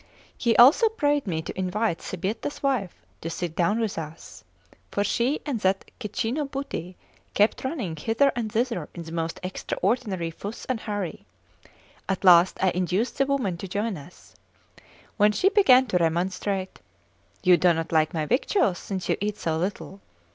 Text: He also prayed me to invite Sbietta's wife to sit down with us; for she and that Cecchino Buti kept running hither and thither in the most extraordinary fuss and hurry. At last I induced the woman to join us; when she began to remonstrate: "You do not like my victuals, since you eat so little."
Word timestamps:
He 0.35 0.57
also 0.57 0.89
prayed 0.89 1.27
me 1.27 1.43
to 1.43 1.55
invite 1.55 1.99
Sbietta's 2.01 2.63
wife 2.63 2.95
to 3.21 3.29
sit 3.29 3.55
down 3.55 3.79
with 3.79 3.99
us; 3.99 4.43
for 4.89 5.03
she 5.03 5.41
and 5.45 5.59
that 5.59 5.91
Cecchino 5.99 6.45
Buti 6.49 6.95
kept 7.35 7.63
running 7.63 7.95
hither 7.95 8.31
and 8.35 8.51
thither 8.51 8.89
in 8.95 9.03
the 9.03 9.11
most 9.11 9.39
extraordinary 9.43 10.31
fuss 10.31 10.65
and 10.65 10.79
hurry. 10.79 11.27
At 12.09 12.23
last 12.23 12.57
I 12.63 12.71
induced 12.71 13.19
the 13.19 13.27
woman 13.27 13.57
to 13.57 13.67
join 13.67 13.95
us; 13.95 14.33
when 15.17 15.33
she 15.33 15.49
began 15.49 15.85
to 15.85 15.97
remonstrate: 15.99 16.79
"You 17.43 17.57
do 17.57 17.71
not 17.71 17.91
like 17.91 18.11
my 18.11 18.25
victuals, 18.25 18.79
since 18.79 19.07
you 19.07 19.17
eat 19.21 19.37
so 19.37 19.55
little." 19.55 20.01